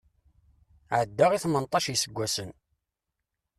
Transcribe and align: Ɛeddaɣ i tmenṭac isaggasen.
Ɛeddaɣ 0.99 1.31
i 1.33 1.39
tmenṭac 1.43 1.85
isaggasen. 1.93 2.49